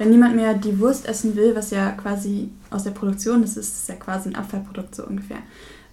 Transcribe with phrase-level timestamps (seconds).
[0.00, 3.82] wenn niemand mehr die Wurst essen will, was ja quasi aus der Produktion ist, ist
[3.82, 5.40] es ja quasi ein Abfallprodukt so ungefähr.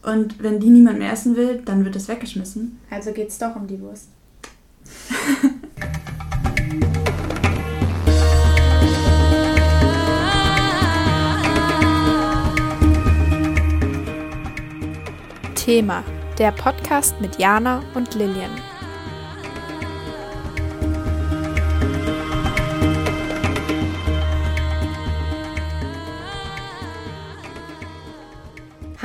[0.02, 2.80] Und wenn die niemand mehr essen will, dann wird es weggeschmissen.
[2.90, 4.08] Also geht es doch um die Wurst.
[15.56, 16.02] Thema,
[16.38, 18.52] der Podcast mit Jana und Lilian.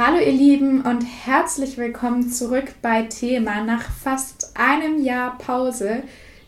[0.05, 3.63] Hallo ihr Lieben und herzlich willkommen zurück bei Thema.
[3.63, 6.03] Nach fast einem Jahr Pause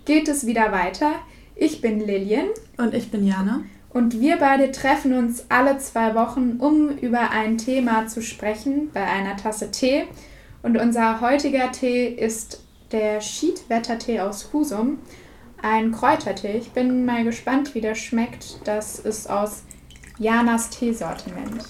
[0.05, 1.12] geht es wieder weiter.
[1.55, 2.48] Ich bin Lilian.
[2.79, 3.62] Und ich bin Jana.
[3.91, 9.05] Und wir beide treffen uns alle zwei Wochen, um über ein Thema zu sprechen, bei
[9.05, 10.03] einer Tasse Tee.
[10.65, 14.98] Und unser heutiger Tee ist der Schiedwettertee aus Husum,
[15.62, 16.57] ein Kräutertee.
[16.59, 18.59] Ich bin mal gespannt, wie der schmeckt.
[18.65, 19.62] Das ist aus
[20.19, 21.62] Janas Teesortiment.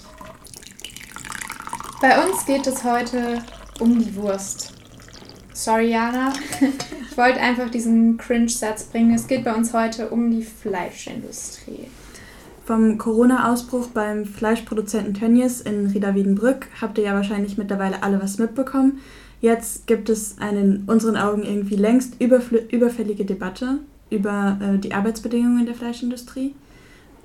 [2.01, 3.41] Bei uns geht es heute
[3.79, 4.73] um die Wurst.
[5.53, 6.33] Sorry, Jana.
[7.09, 9.15] Ich wollte einfach diesen Cringe-Satz bringen.
[9.15, 11.87] Es geht bei uns heute um die Fleischindustrie.
[12.65, 18.37] Vom Corona-Ausbruch beim Fleischproduzenten Tönnies in Rieda Wiedenbrück habt ihr ja wahrscheinlich mittlerweile alle was
[18.37, 18.99] mitbekommen.
[19.39, 25.65] Jetzt gibt es eine in unseren Augen irgendwie längst überfällige Debatte über äh, die Arbeitsbedingungen
[25.65, 26.53] der Fleischindustrie.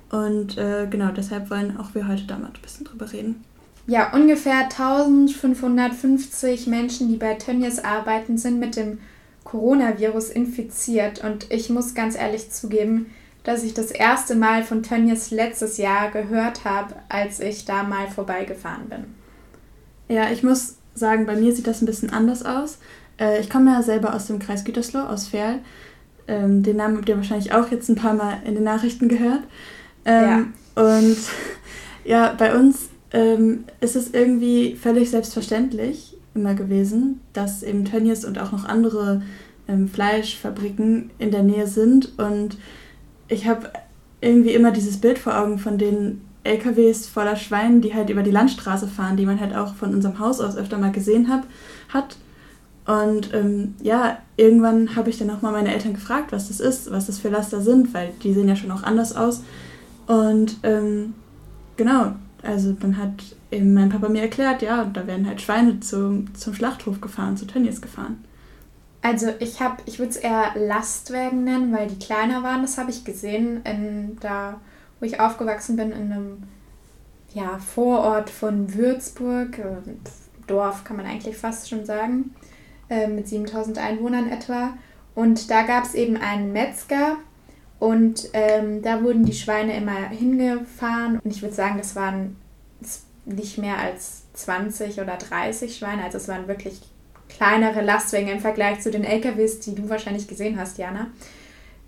[0.09, 3.43] Und äh, genau deshalb wollen auch wir heute da mal ein bisschen drüber reden.
[3.87, 8.99] Ja, ungefähr 1550 Menschen, die bei Tönnies arbeiten, sind mit dem
[9.43, 11.23] Coronavirus infiziert.
[11.23, 13.07] Und ich muss ganz ehrlich zugeben,
[13.43, 18.07] dass ich das erste Mal von Tönnies letztes Jahr gehört habe, als ich da mal
[18.07, 19.05] vorbeigefahren bin.
[20.07, 22.77] Ja, ich muss sagen, bei mir sieht das ein bisschen anders aus.
[23.19, 25.59] Äh, ich komme ja selber aus dem Kreis Gütersloh, aus Ferl.
[26.27, 29.41] Ähm, den Namen habt ihr wahrscheinlich auch jetzt ein paar Mal in den Nachrichten gehört.
[30.05, 30.83] Ähm, ja.
[30.83, 31.17] Und
[32.03, 38.39] ja, bei uns ähm, ist es irgendwie völlig selbstverständlich immer gewesen, dass eben Tönnies und
[38.39, 39.21] auch noch andere
[39.93, 42.57] Fleischfabriken in der Nähe sind und
[43.29, 43.71] ich habe
[44.19, 48.31] irgendwie immer dieses Bild vor Augen von den LKWs voller Schweinen, die halt über die
[48.31, 51.45] Landstraße fahren, die man halt auch von unserem Haus aus öfter mal gesehen hab,
[51.89, 52.17] hat.
[52.85, 56.91] Und ähm, ja, irgendwann habe ich dann auch mal meine Eltern gefragt, was das ist,
[56.91, 59.43] was das für Laster sind, weil die sehen ja schon auch anders aus.
[60.07, 61.13] Und ähm,
[61.77, 62.13] genau,
[62.43, 66.53] also dann hat eben mein Papa mir erklärt, ja, da werden halt Schweine zum, zum
[66.53, 68.23] Schlachthof gefahren, zu Tönnies gefahren.
[69.01, 72.61] Also ich habe, ich würde es eher Lastwagen nennen, weil die kleiner waren.
[72.61, 74.59] Das habe ich gesehen, in, da
[74.99, 76.43] wo ich aufgewachsen bin, in einem
[77.33, 79.77] ja, Vorort von Würzburg, äh,
[80.47, 82.35] Dorf kann man eigentlich fast schon sagen,
[82.89, 84.73] äh, mit 7000 Einwohnern etwa.
[85.15, 87.17] Und da gab es eben einen Metzger
[87.81, 91.19] und ähm, da wurden die Schweine immer hingefahren.
[91.23, 92.35] Und ich würde sagen, das waren
[93.25, 96.03] nicht mehr als 20 oder 30 Schweine.
[96.03, 96.79] Also es waren wirklich
[97.27, 101.07] kleinere Lastwagen im Vergleich zu den LKWs, die du wahrscheinlich gesehen hast, Jana.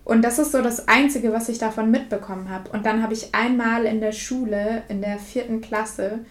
[0.03, 2.71] Und das ist so das Einzige, was ich davon mitbekommen habe.
[2.71, 6.25] Und dann habe ich einmal in der Schule, in der vierten Klasse,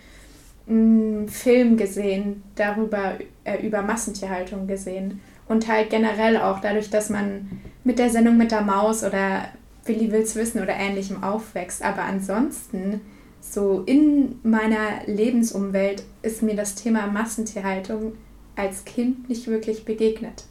[0.69, 3.13] einen Film gesehen, darüber,
[3.45, 5.21] äh, über Massentierhaltung gesehen.
[5.53, 9.49] Und halt generell auch dadurch, dass man mit der Sendung mit der Maus oder
[9.85, 11.85] Willi will's wissen oder ähnlichem aufwächst.
[11.85, 13.03] Aber ansonsten,
[13.43, 18.15] so in meiner Lebensumwelt, ist mir das Thema Massentierhaltung
[18.57, 20.45] als Kind nicht wirklich begegnet.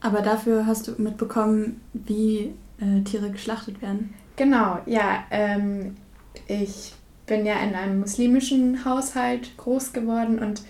[0.00, 4.14] Aber dafür hast du mitbekommen, wie äh, Tiere geschlachtet werden.
[4.36, 5.24] Genau, ja.
[5.30, 5.98] Ähm,
[6.46, 6.94] ich
[7.26, 10.62] bin ja in einem muslimischen Haushalt groß geworden und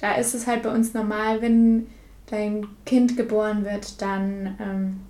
[0.00, 1.88] da ist es halt bei uns normal, wenn
[2.30, 5.00] dein Kind geboren wird, dann ähm,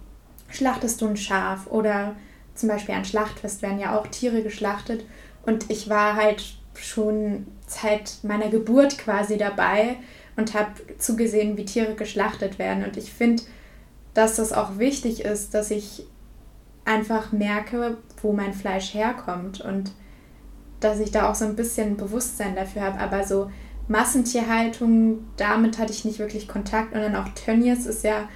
[0.48, 2.16] schlachtest du ein Schaf oder
[2.54, 5.04] zum Beispiel an Schlachtfest werden ja auch Tiere geschlachtet
[5.42, 9.96] und ich war halt schon seit meiner Geburt quasi dabei
[10.36, 12.84] und habe zugesehen, wie Tiere geschlachtet werden.
[12.84, 13.42] Und ich finde,
[14.14, 16.06] dass das auch wichtig ist, dass ich
[16.84, 19.92] einfach merke, wo mein Fleisch herkommt und
[20.80, 23.00] dass ich da auch so ein bisschen Bewusstsein dafür habe.
[23.00, 23.50] Aber so
[23.88, 26.94] Massentierhaltung, damit hatte ich nicht wirklich Kontakt.
[26.94, 28.28] Und dann auch Tönnies ist ja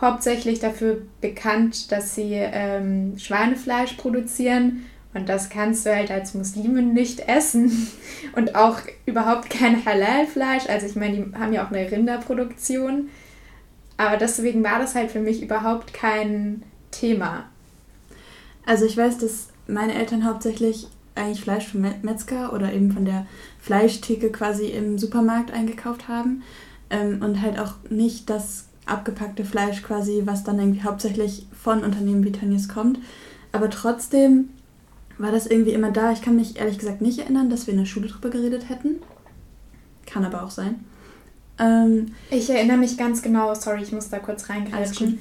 [0.00, 6.92] hauptsächlich dafür bekannt, dass sie ähm, Schweinefleisch produzieren und das kannst du halt als Muslimin
[6.92, 7.88] nicht essen.
[8.36, 10.68] Und auch überhaupt kein Halal-Fleisch.
[10.68, 13.08] Also ich meine, die haben ja auch eine Rinderproduktion.
[13.96, 17.44] Aber deswegen war das halt für mich überhaupt kein Thema.
[18.64, 20.86] Also ich weiß, dass meine Eltern hauptsächlich
[21.20, 23.26] eigentlich Fleisch vom Metzger oder eben von der
[23.60, 26.42] Fleischtheke quasi im Supermarkt eingekauft haben.
[26.90, 32.24] Ähm, und halt auch nicht das abgepackte Fleisch quasi, was dann irgendwie hauptsächlich von Unternehmen
[32.24, 32.98] wie Tönnies kommt.
[33.52, 34.50] Aber trotzdem
[35.18, 36.12] war das irgendwie immer da.
[36.12, 38.96] Ich kann mich ehrlich gesagt nicht erinnern, dass wir in der Schule drüber geredet hätten.
[40.06, 40.84] Kann aber auch sein.
[41.58, 45.20] Ähm, ich erinnere mich ganz genau, sorry, ich muss da kurz reingreifen.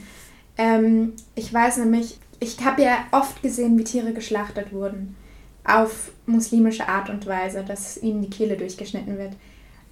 [0.57, 5.15] Ähm, ich weiß nämlich, ich habe ja oft gesehen, wie Tiere geschlachtet wurden.
[5.63, 9.33] Auf muslimische Art und Weise, dass ihnen die Kehle durchgeschnitten wird.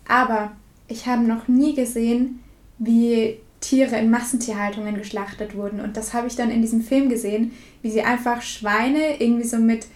[0.08, 0.52] Aber
[0.88, 2.44] ich habe noch nie gesehen,
[2.80, 5.82] wie Tiere in Massentierhaltungen geschlachtet wurden.
[5.82, 9.58] Und das habe ich dann in diesem Film gesehen, wie sie einfach Schweine irgendwie so
[9.58, 9.88] mit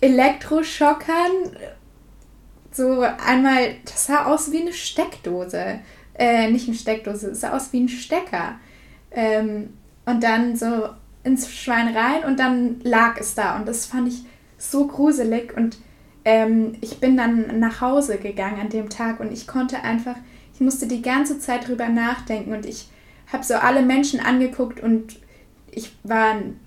[0.00, 1.30] Elektroschockern
[2.72, 5.80] so einmal, das sah aus wie eine Steckdose.
[6.14, 8.56] Äh, nicht eine Steckdose, es sah aus wie ein Stecker.
[9.10, 9.70] Ähm,
[10.06, 10.88] und dann so
[11.22, 13.56] ins Schwein rein und dann lag es da.
[13.56, 14.24] Und das fand ich
[14.70, 15.56] so gruselig.
[15.56, 15.78] Und
[16.24, 20.16] ähm, ich bin dann nach Hause gegangen an dem Tag und ich konnte einfach,
[20.54, 22.88] ich musste die ganze Zeit drüber nachdenken und ich
[23.32, 25.18] habe so alle Menschen angeguckt und
[25.70, 26.60] ich war in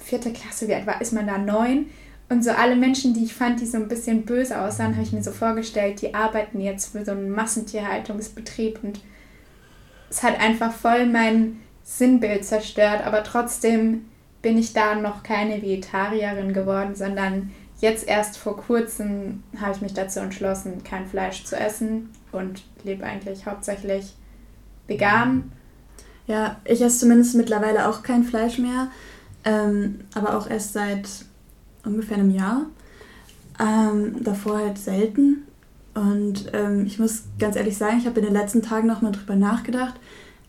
[0.00, 1.86] vierter Klasse, wie alt war, ist man da neun?
[2.28, 5.12] Und so alle Menschen, die ich fand, die so ein bisschen böse aussahen, habe ich
[5.12, 9.00] mir so vorgestellt, die arbeiten jetzt für so einen Massentierhaltungsbetrieb und
[10.08, 14.06] es hat einfach voll mein Sinnbild zerstört, aber trotzdem
[14.42, 17.50] bin ich da noch keine Vegetarierin geworden, sondern
[17.80, 23.04] jetzt erst vor kurzem habe ich mich dazu entschlossen, kein Fleisch zu essen und lebe
[23.04, 24.14] eigentlich hauptsächlich
[24.86, 25.52] vegan.
[26.26, 28.88] Ja, ich esse zumindest mittlerweile auch kein Fleisch mehr,
[29.44, 31.08] ähm, aber auch erst seit
[31.84, 32.66] ungefähr einem Jahr.
[33.60, 35.46] Ähm, davor halt selten.
[35.94, 39.36] Und ähm, ich muss ganz ehrlich sagen, ich habe in den letzten Tagen nochmal drüber
[39.36, 39.94] nachgedacht.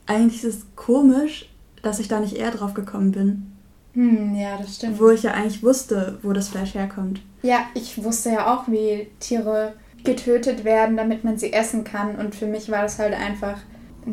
[0.06, 1.50] Eigentlich ist es komisch,
[1.82, 3.53] dass ich da nicht eher drauf gekommen bin.
[3.94, 5.00] Hm, ja, das stimmt.
[5.00, 7.22] Wo ich ja eigentlich wusste, wo das Fleisch herkommt.
[7.44, 9.74] Ja, ich wusste ja auch, wie Tiere
[10.04, 12.16] getötet werden, damit man sie essen kann.
[12.16, 13.58] Und für mich war das halt einfach,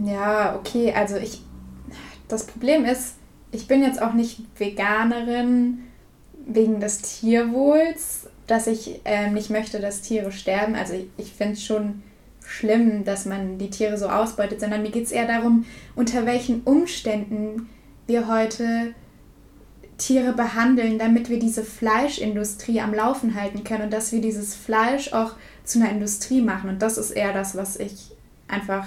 [0.04, 1.42] ja, okay, also ich,
[2.28, 3.14] das Problem ist,
[3.52, 5.80] ich bin jetzt auch nicht Veganerin
[6.46, 10.74] wegen des Tierwohls, dass ich äh, nicht möchte, dass Tiere sterben.
[10.74, 12.02] Also ich, ich finde es schon
[12.44, 16.62] schlimm, dass man die Tiere so ausbeutet, sondern mir geht es eher darum, unter welchen
[16.62, 17.68] Umständen
[18.06, 18.94] wir heute
[20.00, 25.12] Tiere behandeln, damit wir diese Fleischindustrie am Laufen halten können und dass wir dieses Fleisch
[25.12, 26.70] auch zu einer Industrie machen.
[26.70, 28.10] Und das ist eher das, was ich
[28.48, 28.86] einfach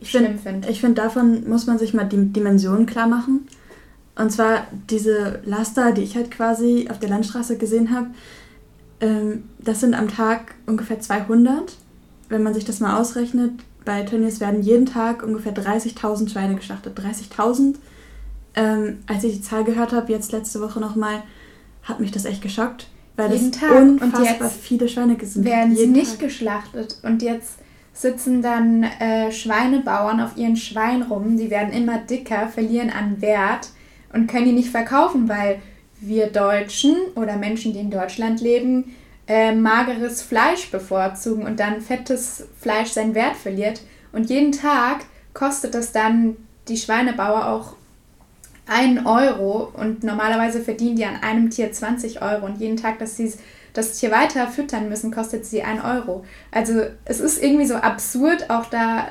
[0.00, 0.68] ich schlimm finde.
[0.68, 3.48] Ich finde, davon muss man sich mal die Dimensionen klar machen.
[4.16, 8.08] Und zwar diese Laster, die ich halt quasi auf der Landstraße gesehen habe,
[9.00, 11.76] ähm, das sind am Tag ungefähr 200.
[12.28, 13.52] Wenn man sich das mal ausrechnet,
[13.84, 16.98] bei Tönnies werden jeden Tag ungefähr 30.000 Schweine geschlachtet.
[16.98, 17.76] 30.000.
[18.58, 21.22] Ähm, als ich die Zahl gehört habe, jetzt letzte Woche nochmal,
[21.84, 22.88] hat mich das echt geschockt.
[23.16, 23.72] Weil jeden das Tag.
[23.72, 25.44] unfassbar viele Schweine sind.
[25.44, 26.20] Werden sie nicht Tag.
[26.20, 26.98] geschlachtet.
[27.02, 27.58] Und jetzt
[27.92, 31.36] sitzen dann äh, Schweinebauern auf ihren Schweinen rum.
[31.36, 33.70] Die werden immer dicker, verlieren an Wert
[34.12, 35.60] und können die nicht verkaufen, weil
[36.00, 38.94] wir Deutschen oder Menschen, die in Deutschland leben,
[39.26, 43.82] äh, mageres Fleisch bevorzugen und dann fettes Fleisch seinen Wert verliert.
[44.12, 46.36] Und jeden Tag kostet das dann
[46.68, 47.74] die Schweinebauer auch
[48.68, 53.16] 1 Euro und normalerweise verdienen die an einem Tier 20 Euro und jeden Tag, dass
[53.16, 53.32] sie
[53.72, 56.24] das Tier weiter füttern müssen, kostet sie 1 Euro.
[56.50, 59.08] Also es ist irgendwie so absurd, auch da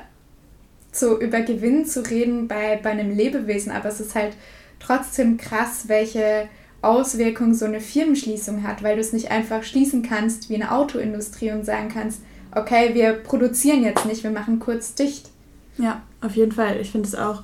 [0.92, 4.36] so über Gewinn zu reden bei, bei einem Lebewesen, aber es ist halt
[4.80, 6.48] trotzdem krass, welche
[6.82, 11.52] Auswirkungen so eine Firmenschließung hat, weil du es nicht einfach schließen kannst wie eine Autoindustrie
[11.52, 12.22] und sagen kannst,
[12.54, 15.30] okay, wir produzieren jetzt nicht, wir machen kurz dicht.
[15.78, 16.80] Ja, auf jeden Fall.
[16.80, 17.44] Ich finde es auch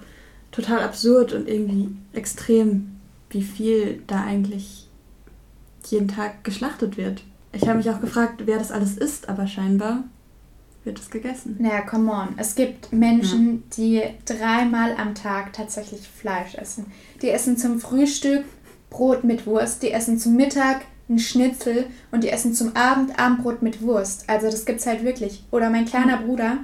[0.54, 2.96] total absurd und irgendwie extrem,
[3.30, 4.88] wie viel da eigentlich
[5.88, 7.24] jeden Tag geschlachtet wird.
[7.52, 10.06] Ich habe mich auch gefragt, wer das alles ist, aber scheinbar
[10.86, 11.58] wird es gegessen.
[11.60, 12.30] Naja, come on.
[12.38, 13.62] Es gibt Menschen, ja.
[13.78, 16.86] die dreimal am Tag tatsächlich Fleisch essen.
[17.22, 18.46] Die essen zum Frühstück
[18.90, 23.62] Brot mit Wurst, die essen zum Mittag ein Schnitzel und die essen zum Abend Abendbrot
[23.62, 24.30] mit Wurst.
[24.30, 25.44] Also das gibt es halt wirklich.
[25.52, 26.18] Oder mein kleiner.
[26.18, 26.60] Bruder,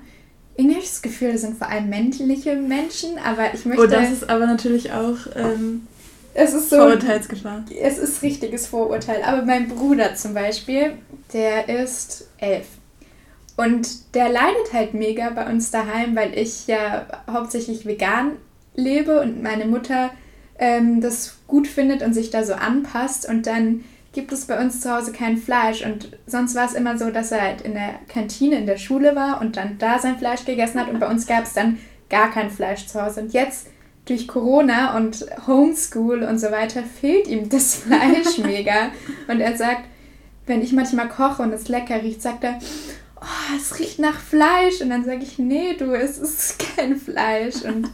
[0.60, 3.84] irgendwie habe ich das Gefühl, das sind vor allem männliche Menschen, aber ich möchte...
[3.84, 5.18] Oh, das ist aber natürlich auch...
[5.36, 5.88] Ähm,
[6.34, 7.66] es ist so, Vorurteilsgefahr.
[7.82, 9.24] Es ist richtiges Vorurteil.
[9.24, 10.94] Aber mein Bruder zum Beispiel,
[11.34, 12.68] der ist elf.
[13.56, 18.34] Und der leidet halt mega bei uns daheim, weil ich ja hauptsächlich vegan
[18.76, 20.12] lebe und meine Mutter
[20.58, 23.28] ähm, das gut findet und sich da so anpasst.
[23.28, 25.86] Und dann gibt es bei uns zu Hause kein Fleisch.
[25.86, 29.16] Und sonst war es immer so, dass er halt in der Kantine in der Schule
[29.16, 30.90] war und dann da sein Fleisch gegessen hat.
[30.90, 31.78] Und bei uns gab es dann
[32.10, 33.22] gar kein Fleisch zu Hause.
[33.22, 33.68] Und jetzt
[34.06, 38.90] durch Corona und Homeschool und so weiter fehlt ihm das Fleisch mega.
[39.28, 39.84] Und er sagt,
[40.48, 42.60] wenn ich manchmal koche und es lecker riecht, sagt er,
[43.22, 44.82] oh, es riecht nach Fleisch.
[44.82, 47.62] Und dann sage ich, nee, du, es ist kein Fleisch.
[47.62, 47.92] Und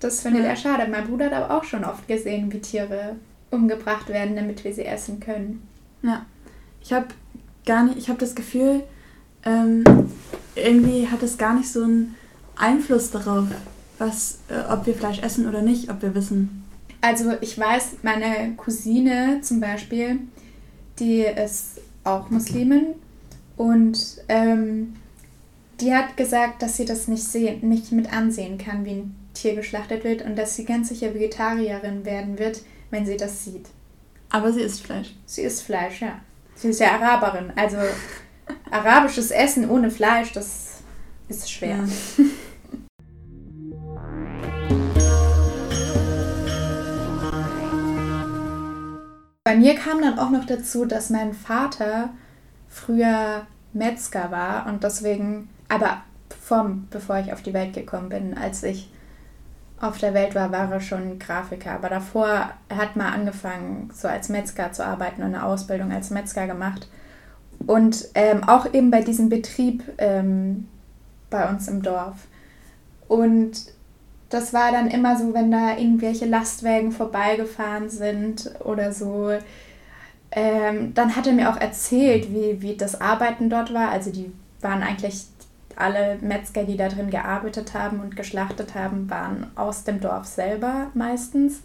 [0.00, 0.86] das findet er schade.
[0.90, 3.16] Mein Bruder hat aber auch schon oft gesehen, wie Tiere
[3.54, 5.66] umgebracht werden, damit wir sie essen können.
[6.02, 6.26] Ja,
[6.82, 7.08] ich habe
[7.64, 8.82] gar nicht, ich habe das Gefühl,
[9.44, 9.84] ähm,
[10.54, 12.14] irgendwie hat es gar nicht so einen
[12.56, 13.46] Einfluss darauf,
[13.98, 16.64] was, äh, ob wir Fleisch essen oder nicht, ob wir wissen.
[17.00, 20.20] Also ich weiß, meine Cousine zum Beispiel,
[20.98, 22.94] die ist auch Muslimin
[23.56, 24.94] und ähm,
[25.80, 29.54] die hat gesagt, dass sie das nicht, sehen, nicht mit ansehen kann, wie ein Tier
[29.54, 32.62] geschlachtet wird und dass sie ganz sicher Vegetarierin werden wird,
[32.94, 33.66] wenn sie das sieht.
[34.30, 35.16] Aber sie isst Fleisch.
[35.26, 36.20] Sie isst Fleisch, ja.
[36.54, 37.52] Sie ist ja Araberin.
[37.56, 37.78] Also
[38.70, 40.74] arabisches Essen ohne Fleisch, das
[41.28, 41.78] ist schwer.
[41.78, 41.84] Ja.
[49.42, 52.10] Bei mir kam dann auch noch dazu, dass mein Vater
[52.68, 56.02] früher Metzger war und deswegen, aber
[56.40, 58.88] vom, bevor ich auf die Welt gekommen bin, als ich
[59.80, 61.72] auf der Welt war, war er schon Grafiker.
[61.72, 66.10] Aber davor er hat mal angefangen, so als Metzger zu arbeiten und eine Ausbildung als
[66.10, 66.88] Metzger gemacht.
[67.66, 70.68] Und ähm, auch eben bei diesem Betrieb ähm,
[71.30, 72.16] bei uns im Dorf.
[73.08, 73.52] Und
[74.30, 79.30] das war dann immer so, wenn da irgendwelche Lastwagen vorbeigefahren sind oder so.
[80.30, 83.90] Ähm, dann hat er mir auch erzählt, wie, wie das Arbeiten dort war.
[83.90, 85.26] Also die waren eigentlich
[85.76, 90.90] alle Metzger, die da drin gearbeitet haben und geschlachtet haben, waren aus dem Dorf selber
[90.94, 91.62] meistens.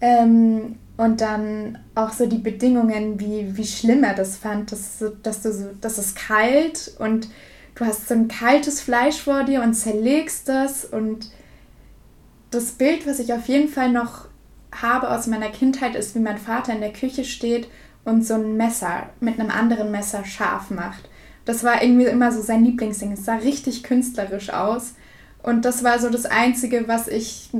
[0.00, 5.42] Ähm, und dann auch so die Bedingungen, wie, wie schlimm er das fand, dass, dass,
[5.42, 7.28] du so, dass es kalt und
[7.74, 10.84] du hast so ein kaltes Fleisch vor dir und zerlegst das.
[10.84, 11.30] Und
[12.50, 14.28] das Bild, was ich auf jeden Fall noch
[14.72, 17.68] habe aus meiner Kindheit, ist, wie mein Vater in der Küche steht
[18.04, 21.10] und so ein Messer mit einem anderen Messer scharf macht.
[21.46, 23.12] Das war irgendwie immer so sein Lieblingsding.
[23.12, 24.94] Es sah richtig künstlerisch aus.
[25.42, 27.50] Und das war so das Einzige, was ich,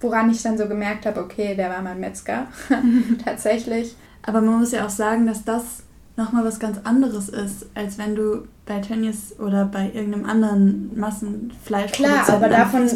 [0.00, 2.46] woran ich dann so gemerkt habe, okay, der war mein Metzger.
[3.24, 3.96] Tatsächlich.
[4.22, 5.82] Aber man muss ja auch sagen, dass das
[6.16, 11.92] nochmal was ganz anderes ist, als wenn du bei Tönnies oder bei irgendeinem anderen Massenfleisch
[11.92, 12.86] Klar, aber davon,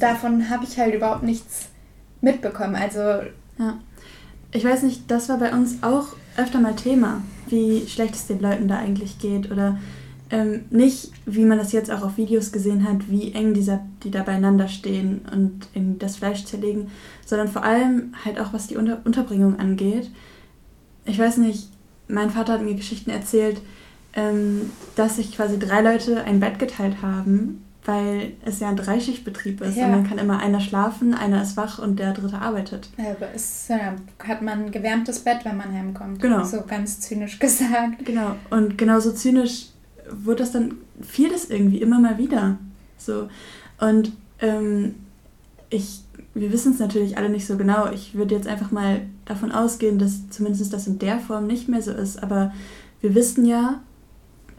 [0.00, 1.68] davon habe ich halt überhaupt nichts
[2.20, 2.74] mitbekommen.
[2.74, 2.98] Also.
[3.58, 3.78] Ja.
[4.50, 8.40] Ich weiß nicht, das war bei uns auch öfter mal Thema, wie schlecht es den
[8.40, 9.78] Leuten da eigentlich geht oder
[10.30, 14.10] ähm, nicht, wie man das jetzt auch auf Videos gesehen hat, wie eng dieser, die
[14.10, 16.90] da beieinander stehen und das Fleisch zerlegen,
[17.26, 20.10] sondern vor allem halt auch, was die Unter Unterbringung angeht.
[21.04, 21.68] Ich weiß nicht,
[22.08, 23.60] mein Vater hat mir Geschichten erzählt,
[24.14, 29.60] ähm, dass sich quasi drei Leute ein Bett geteilt haben weil es ja ein Dreischichtbetrieb
[29.60, 29.86] ist ja.
[29.86, 32.88] und dann kann immer einer schlafen, einer ist wach und der dritte arbeitet.
[32.96, 36.20] Aber es ja, hat man ein gewärmtes Bett, wenn man heimkommt.
[36.20, 36.44] Genau.
[36.44, 38.04] So ganz zynisch gesagt.
[38.04, 38.36] Genau.
[38.50, 39.66] Und genauso zynisch
[40.10, 42.58] wurde das dann, fiel das irgendwie immer mal wieder.
[42.98, 43.28] So.
[43.80, 44.94] Und ähm,
[45.70, 46.02] ich,
[46.34, 47.90] wir wissen es natürlich alle nicht so genau.
[47.90, 51.82] Ich würde jetzt einfach mal davon ausgehen, dass zumindest das in der Form nicht mehr
[51.82, 52.22] so ist.
[52.22, 52.52] Aber
[53.00, 53.80] wir wissen ja,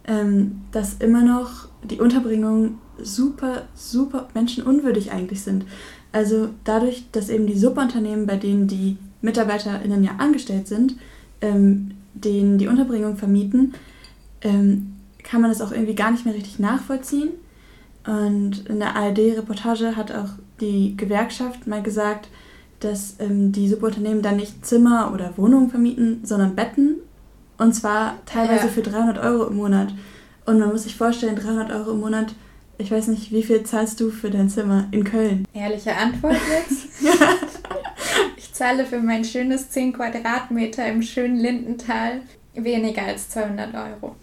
[0.06, 5.66] ähm, dass immer noch die Unterbringung super, super menschenunwürdig eigentlich sind.
[6.12, 10.96] Also dadurch, dass eben die Subunternehmen, bei denen die MitarbeiterInnen ja angestellt sind,
[11.42, 13.74] ähm, denen die Unterbringung vermieten,
[14.42, 17.30] ähm, kann man das auch irgendwie gar nicht mehr richtig nachvollziehen.
[18.06, 22.28] Und in der ARD-Reportage hat auch die Gewerkschaft mal gesagt,
[22.80, 26.98] dass ähm, die Subunternehmen dann nicht Zimmer oder Wohnungen vermieten, sondern Betten.
[27.58, 28.72] Und zwar teilweise ja.
[28.72, 29.94] für 300 Euro im Monat.
[30.46, 32.34] Und man muss sich vorstellen, 300 Euro im Monat
[32.78, 35.48] ich weiß nicht, wie viel zahlst du für dein Zimmer in Köln?
[35.54, 36.88] Ehrliche Antwort jetzt?
[38.38, 42.22] ich zahle für mein schönes 10 Quadratmeter im schönen Lindental
[42.56, 44.16] weniger als 200 Euro.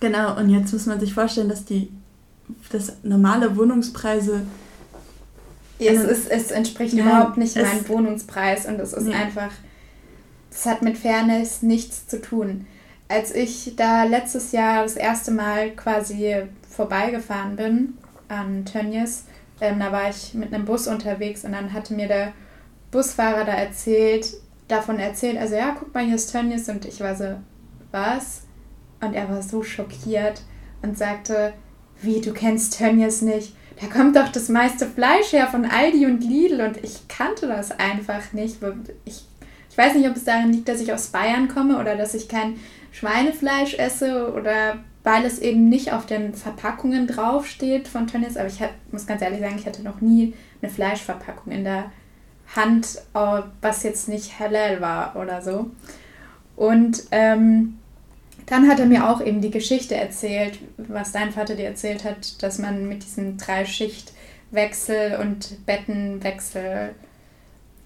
[0.00, 1.90] Genau, und jetzt muss man sich vorstellen, dass die
[2.70, 4.42] dass normale Wohnungspreise.
[5.78, 9.14] Es, ist, es entspricht ja, überhaupt nicht meinem Wohnungspreis und es ist nee.
[9.14, 9.52] einfach.
[10.50, 12.66] Das hat mit Fairness nichts zu tun.
[13.10, 17.98] Als ich da letztes Jahr das erste Mal quasi vorbeigefahren bin
[18.28, 19.24] an Tönnies,
[19.60, 22.32] ähm, da war ich mit einem Bus unterwegs und dann hatte mir der
[22.92, 24.34] Busfahrer da erzählt,
[24.68, 27.34] davon erzählt, also ja, guck mal, hier ist Tönnies und ich war so,
[27.90, 28.42] was?
[29.00, 30.42] Und er war so schockiert
[30.82, 31.52] und sagte,
[32.00, 33.56] wie, du kennst Tönnies nicht?
[33.80, 37.72] Da kommt doch das meiste Fleisch her von Aldi und Lidl und ich kannte das
[37.72, 38.58] einfach nicht.
[39.04, 39.24] Ich,
[39.68, 42.28] ich weiß nicht, ob es daran liegt, dass ich aus Bayern komme oder dass ich
[42.28, 42.54] kein
[42.92, 48.36] Schweinefleisch esse oder weil es eben nicht auf den Verpackungen draufsteht von Tönnies.
[48.36, 51.90] Aber ich hab, muss ganz ehrlich sagen, ich hatte noch nie eine Fleischverpackung in der
[52.54, 55.70] Hand, was jetzt nicht halal war oder so.
[56.56, 57.78] Und ähm,
[58.46, 62.42] dann hat er mir auch eben die Geschichte erzählt, was dein Vater dir erzählt hat,
[62.42, 66.94] dass man mit diesem Dreischichtwechsel und Bettenwechsel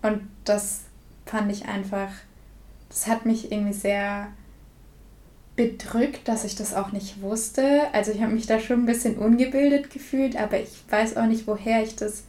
[0.03, 0.83] und das
[1.25, 2.11] fand ich einfach,
[2.89, 4.29] das hat mich irgendwie sehr
[5.57, 7.83] bedrückt, dass ich das auch nicht wusste.
[7.93, 11.47] Also ich habe mich da schon ein bisschen ungebildet gefühlt, aber ich weiß auch nicht,
[11.47, 12.25] woher ich das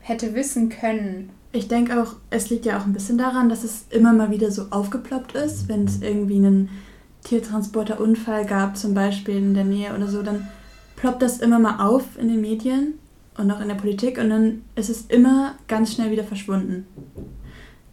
[0.00, 1.30] hätte wissen können.
[1.52, 4.50] Ich denke auch, es liegt ja auch ein bisschen daran, dass es immer mal wieder
[4.50, 6.68] so aufgeploppt ist, wenn es irgendwie einen
[7.24, 10.48] Tiertransporterunfall gab, zum Beispiel in der Nähe oder so, dann
[10.96, 12.94] ploppt das immer mal auf in den Medien
[13.36, 16.86] und auch in der Politik und dann ist es immer ganz schnell wieder verschwunden.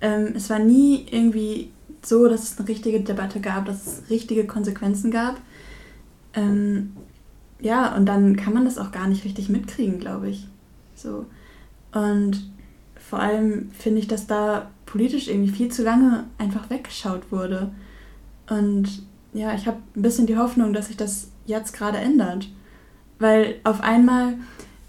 [0.02, 1.72] Ähm, es war nie irgendwie
[2.08, 5.38] so, dass es eine richtige Debatte gab, dass es richtige Konsequenzen gab.
[6.34, 6.94] Ähm,
[7.60, 10.48] ja, und dann kann man das auch gar nicht richtig mitkriegen, glaube ich.
[10.96, 11.26] So.
[11.92, 12.52] Und
[12.96, 17.72] vor allem finde ich, dass da politisch irgendwie viel zu lange einfach weggeschaut wurde.
[18.50, 22.50] Und ja, ich habe ein bisschen die Hoffnung, dass sich das jetzt gerade ändert.
[23.20, 24.36] Weil auf einmal,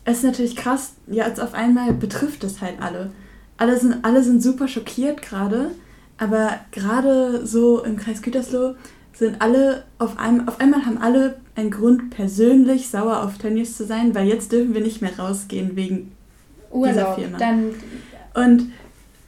[0.05, 3.11] es ist natürlich krass, jetzt auf einmal betrifft es halt alle.
[3.57, 5.71] Alle sind, alle sind super schockiert gerade,
[6.19, 8.75] aber gerade so im Kreis Gütersloh
[9.13, 13.85] sind alle auf einmal, auf einmal haben alle einen Grund, persönlich sauer auf Tönnies zu
[13.85, 16.13] sein, weil jetzt dürfen wir nicht mehr rausgehen wegen
[16.71, 17.39] Urlaub, dieser Firma.
[17.39, 17.71] Dann
[18.35, 18.71] Und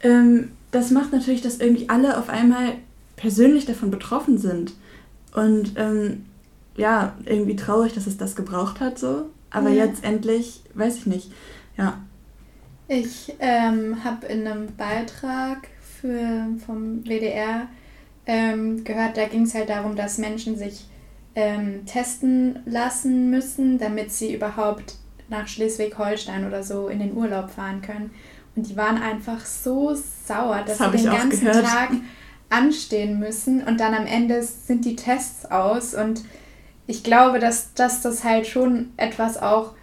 [0.03, 2.75] ähm, das macht natürlich, dass irgendwie alle auf einmal
[3.17, 4.75] persönlich davon betroffen sind.
[5.35, 6.27] Und ähm,
[6.77, 9.27] ja, irgendwie traurig, dass es das gebraucht hat so.
[9.51, 9.85] Aber ja.
[9.85, 11.33] jetzt endlich, weiß ich nicht.
[11.77, 11.99] Ja.
[12.87, 15.69] Ich ähm, habe in einem Beitrag
[16.00, 17.69] für, vom WDR
[18.26, 20.87] ähm, gehört, da ging es halt darum, dass Menschen sich
[21.35, 24.97] ähm, testen lassen müssen, damit sie überhaupt
[25.28, 28.11] nach Schleswig-Holstein oder so in den Urlaub fahren können.
[28.57, 31.64] Und die waren einfach so sauer, dass das sie den ganzen gehört.
[31.64, 31.90] Tag
[32.50, 36.25] anstehen müssen und dann am Ende sind die Tests aus und
[36.88, 39.75] ich glaube, dass, dass das halt schon etwas auch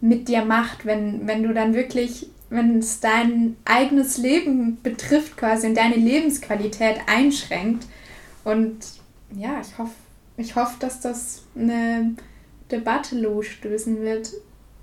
[0.00, 5.66] mit dir macht, wenn, wenn du dann wirklich, wenn es dein eigenes Leben betrifft quasi
[5.66, 7.86] und deine Lebensqualität einschränkt.
[8.44, 8.78] Und
[9.36, 9.94] ja, ich hoffe,
[10.36, 12.14] ich hoffe, dass das eine
[12.70, 14.32] Debatte losstößen wird.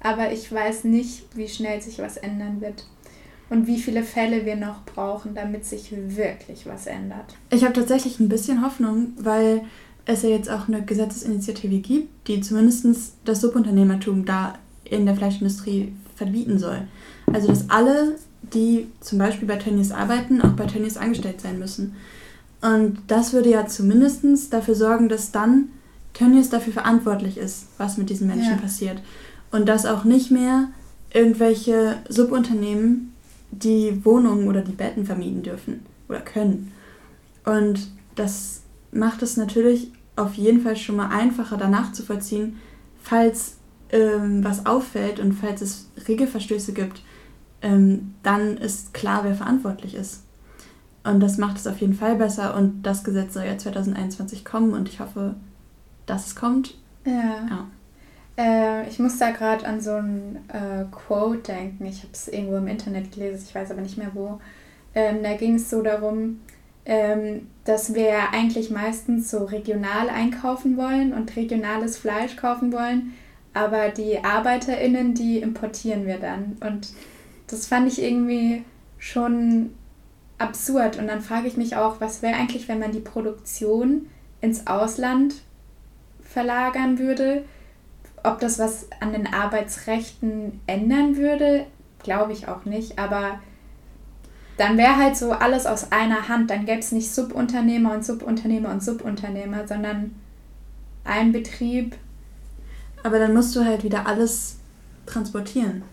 [0.02, 2.86] Aber ich weiß nicht, wie schnell sich was ändern wird
[3.50, 7.36] und wie viele Fälle wir noch brauchen, damit sich wirklich was ändert.
[7.52, 9.62] Ich habe tatsächlich ein bisschen Hoffnung, weil
[10.06, 15.94] es ja jetzt auch eine Gesetzesinitiative gibt, die zumindest das Subunternehmertum da in der Fleischindustrie
[16.16, 16.88] verbieten soll.
[17.34, 21.96] Also dass alle, die zum Beispiel bei Tönnies arbeiten, auch bei Tönnies angestellt sein müssen.
[22.62, 25.70] Und das würde ja zumindest dafür sorgen, dass dann
[26.14, 28.58] Tönnies dafür verantwortlich ist, was mit diesen Menschen ja.
[28.58, 29.02] passiert.
[29.52, 30.70] Und dass auch nicht mehr
[31.14, 33.14] irgendwelche Subunternehmen
[33.52, 36.72] die Wohnungen oder die Betten vermieten dürfen oder können.
[37.46, 42.58] Und das macht es natürlich auf jeden Fall schon mal einfacher, danach zu vollziehen,
[43.02, 43.58] falls
[43.92, 47.02] ähm, was auffällt und falls es Regelverstöße gibt,
[47.62, 50.24] ähm, dann ist klar, wer verantwortlich ist.
[51.04, 54.74] Und das macht es auf jeden Fall besser und das Gesetz soll ja 2021 kommen
[54.74, 55.36] und ich hoffe,
[56.06, 56.76] dass es kommt.
[57.06, 57.48] Ja.
[57.50, 57.68] ja.
[58.38, 61.86] Äh, ich muss da gerade an so ein äh, Quote denken.
[61.86, 64.40] Ich habe es irgendwo im Internet gelesen, ich weiß aber nicht mehr wo.
[64.94, 66.42] Ähm, da ging es so darum,
[66.86, 73.14] ähm, dass wir eigentlich meistens so regional einkaufen wollen und regionales Fleisch kaufen wollen,
[73.54, 76.58] aber die ArbeiterInnen, die importieren wir dann.
[76.62, 76.90] Und
[77.52, 78.64] das fand ich irgendwie
[78.98, 79.72] schon
[80.38, 80.98] absurd.
[80.98, 84.08] Und dann frage ich mich auch, was wäre eigentlich, wenn man die Produktion
[84.42, 85.36] ins Ausland
[86.22, 87.44] verlagern würde?
[88.24, 91.66] Ob das was an den Arbeitsrechten ändern würde,
[92.04, 93.00] glaube ich auch nicht.
[93.00, 93.40] Aber
[94.58, 96.52] dann wäre halt so alles aus einer Hand.
[96.52, 100.16] Dann gäbe es nicht Subunternehmer und Subunternehmer und Subunternehmer, sondern
[101.04, 101.96] ein Betrieb.
[103.04, 104.58] Aber dann musst du halt wieder alles
[105.08, 105.84] transportieren.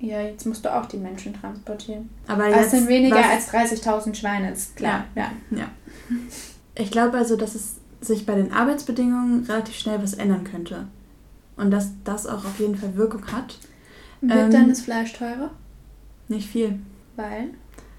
[0.00, 2.08] Ja, jetzt musst du auch die Menschen transportieren.
[2.26, 5.06] Aber jetzt, sind weniger als 30.000 Schweine, ist klar.
[5.16, 5.32] Ja.
[5.50, 5.58] ja.
[5.58, 5.68] ja.
[6.76, 10.86] Ich glaube also, dass es sich bei den Arbeitsbedingungen relativ schnell was ändern könnte.
[11.56, 13.58] Und dass das auch auf jeden Fall Wirkung hat.
[14.20, 15.50] Wird ähm, dann das Fleisch teurer?
[16.28, 16.78] Nicht viel.
[17.16, 17.48] Weil?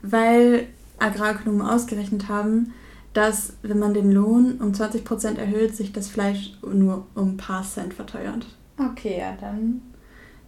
[0.01, 0.67] Weil
[0.99, 2.73] Agrarökonomen ausgerechnet haben,
[3.13, 7.63] dass wenn man den Lohn um 20% erhöht, sich das Fleisch nur um ein paar
[7.63, 8.45] Cent verteuert.
[8.77, 9.81] Okay, ja, dann.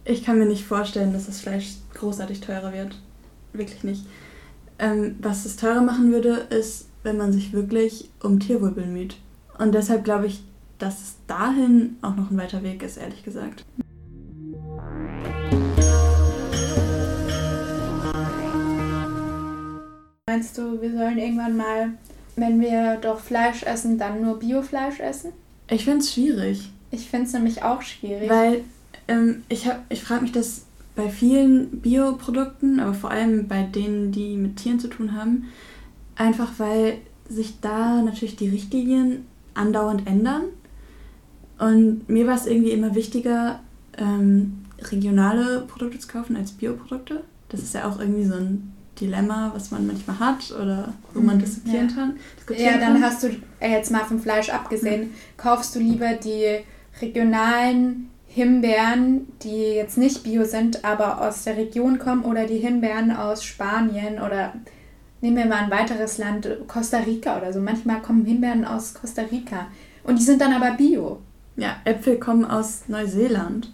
[0.04, 2.98] Ich kann mir nicht vorstellen, dass das Fleisch großartig teurer wird.
[3.52, 4.04] Wirklich nicht.
[4.80, 9.16] Ähm, was es teurer machen würde, ist, wenn man sich wirklich um Tierwohl bemüht.
[9.58, 10.42] Und deshalb glaube ich,
[10.80, 13.64] dass es dahin auch noch ein weiter Weg ist, ehrlich gesagt.
[20.26, 21.90] Meinst du, wir sollen irgendwann mal,
[22.34, 25.30] wenn wir doch Fleisch essen, dann nur Biofleisch essen?
[25.68, 26.72] Ich finde es schwierig.
[26.90, 28.28] Ich finde es nämlich auch schwierig.
[28.28, 28.64] Weil
[29.12, 34.36] ähm, ich, ich frage mich das bei vielen Bioprodukten, aber vor allem bei denen, die
[34.36, 35.44] mit Tieren zu tun haben,
[36.16, 36.98] einfach weil
[37.28, 40.42] sich da natürlich die Richtlinien andauernd ändern.
[41.58, 43.60] Und mir war es irgendwie immer wichtiger,
[43.96, 47.22] ähm, regionale Produkte zu kaufen als Bioprodukte.
[47.48, 51.36] Das ist ja auch irgendwie so ein Dilemma, was man manchmal hat oder wo man
[51.36, 51.94] mhm, diskutieren ja.
[51.94, 52.16] kann.
[52.36, 53.02] Diskutieren ja, dann kann.
[53.02, 55.10] hast du jetzt mal vom Fleisch abgesehen, mhm.
[55.36, 56.58] kaufst du lieber die
[57.00, 63.10] regionalen Himbeeren, die jetzt nicht bio sind, aber aus der Region kommen oder die Himbeeren
[63.10, 64.54] aus Spanien oder
[65.20, 67.60] nehmen wir mal ein weiteres Land, Costa Rica oder so.
[67.60, 69.66] Manchmal kommen Himbeeren aus Costa Rica
[70.04, 71.18] und die sind dann aber bio.
[71.56, 73.70] Ja, Äpfel kommen aus Neuseeland.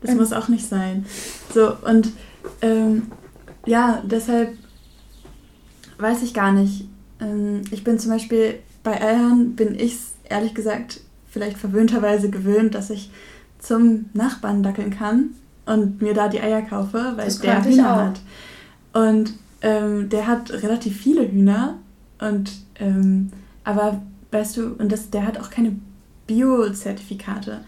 [0.00, 1.04] Das und muss auch nicht sein.
[1.52, 2.12] So, und
[2.62, 3.10] ähm,
[3.66, 4.56] ja, deshalb
[5.98, 6.88] weiß ich gar nicht.
[7.20, 12.90] Ähm, ich bin zum Beispiel bei Eiern, bin ich ehrlich gesagt vielleicht verwöhnterweise gewöhnt, dass
[12.90, 13.10] ich
[13.66, 15.30] zum Nachbarn dackeln kann
[15.66, 18.20] und mir da die Eier kaufe, weil das der Hühner hat.
[18.92, 21.78] Und ähm, der hat relativ viele Hühner
[22.18, 23.30] und ähm,
[23.64, 24.00] aber
[24.30, 25.76] weißt du, und das, der hat auch keine
[26.26, 27.60] Bio-Zertifikate.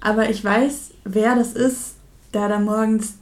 [0.00, 1.96] Aber ich weiß, wer das ist,
[2.34, 3.14] der da morgens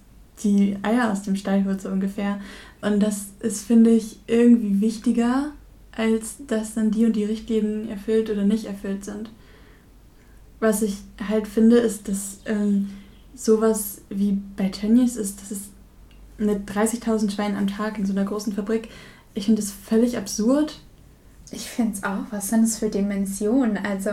[0.42, 2.40] die Eier aus dem Stall holt, so ungefähr.
[2.83, 5.53] Und das ist, finde ich, irgendwie wichtiger,
[5.92, 9.31] als dass dann die und die Richtlinien erfüllt oder nicht erfüllt sind.
[10.64, 10.96] Was ich
[11.29, 12.88] halt finde, ist, dass ähm,
[13.35, 15.64] sowas wie bei Tönnies ist, das ist
[16.38, 18.88] mit 30.000 Schweinen am Tag in so einer großen Fabrik.
[19.35, 20.81] Ich finde das völlig absurd.
[21.50, 22.24] Ich finde es auch.
[22.31, 23.77] Was sind das für Dimensionen?
[23.77, 24.11] Also,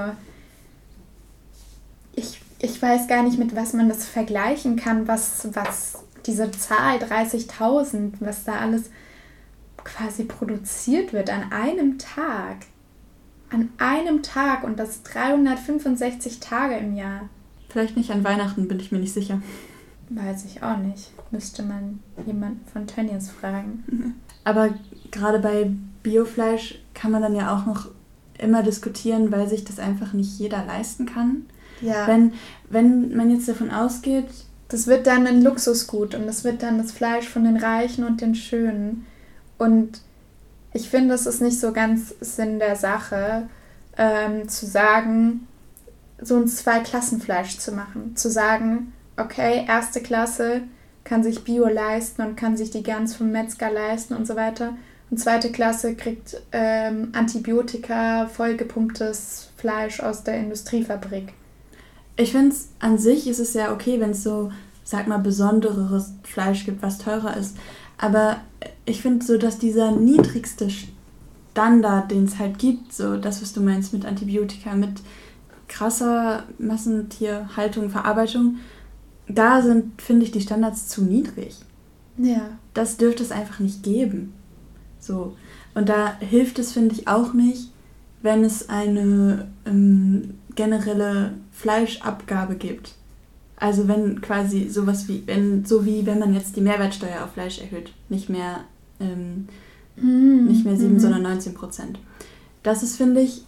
[2.18, 6.98] ich, ich weiß gar nicht, mit was man das vergleichen kann, was, was diese Zahl
[6.98, 8.90] 30.000, was da alles
[9.86, 12.58] quasi produziert wird an einem Tag.
[13.52, 17.30] An einem Tag und das 365 Tage im Jahr.
[17.70, 19.42] Vielleicht nicht an Weihnachten, bin ich mir nicht sicher.
[20.10, 21.12] Weiß ich auch nicht.
[21.32, 24.16] Müsste man jemanden von Tönnies fragen.
[24.44, 24.74] Aber
[25.12, 25.72] gerade bei
[26.04, 27.90] Biofleisch kann man dann ja auch noch
[28.38, 31.46] immer diskutieren, weil sich das einfach nicht jeder leisten kann.
[31.82, 32.08] Ja.
[32.08, 32.34] Wenn,
[32.70, 34.28] wenn man jetzt davon ausgeht,
[34.68, 38.22] das wird dann ein Luxusgut und das wird dann das Fleisch von den Reichen und
[38.22, 39.06] den Schönen.
[39.58, 40.02] Und
[40.74, 43.50] ich finde, es ist nicht so ganz Sinn der Sache,
[43.98, 45.48] ähm, zu sagen,
[46.22, 48.16] so ein Zweiklassenfleisch zu machen.
[48.16, 50.62] Zu sagen, okay, erste Klasse
[51.04, 54.74] kann sich Bio leisten und kann sich die Gans vom Metzger leisten und so weiter.
[55.10, 61.34] Und zweite Klasse kriegt ähm, Antibiotika, vollgepumptes Fleisch aus der Industriefabrik.
[62.16, 64.52] Ich finde es an sich ist es ja okay, wenn es so,
[64.84, 67.58] sag mal, besonderes Fleisch gibt, was teurer ist.
[68.02, 68.42] Aber
[68.86, 70.68] ich finde so, dass dieser niedrigste
[71.52, 75.02] Standard, den es halt gibt, so das, was du meinst mit Antibiotika, mit
[75.68, 78.58] krasser Massentierhaltung, Verarbeitung,
[79.28, 81.58] da sind, finde ich, die Standards zu niedrig.
[82.18, 82.50] Ja.
[82.74, 84.34] Das dürfte es einfach nicht geben.
[85.00, 85.38] So.
[85.76, 87.72] Und da hilft es, finde ich, auch nicht,
[88.24, 92.96] wenn es eine ähm, generelle Fleischabgabe gibt.
[93.62, 97.60] Also wenn quasi sowas wie, wenn, so wie wenn man jetzt die Mehrwertsteuer auf Fleisch
[97.60, 98.62] erhöht, nicht mehr,
[99.00, 99.48] ähm,
[99.98, 101.00] mm, nicht mehr 7, mm.
[101.00, 102.00] sondern 19 Prozent.
[102.64, 103.44] Das ist, finde ich,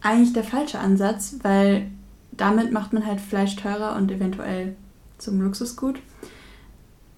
[0.00, 1.88] eigentlich der falsche Ansatz, weil
[2.32, 4.74] damit macht man halt Fleisch teurer und eventuell
[5.18, 5.96] zum Luxusgut.